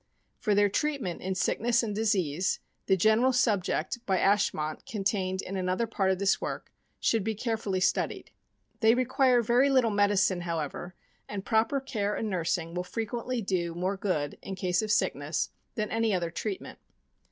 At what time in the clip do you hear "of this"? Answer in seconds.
6.09-6.41